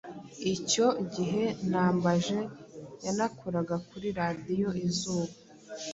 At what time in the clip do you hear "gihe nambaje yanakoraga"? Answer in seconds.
1.13-3.75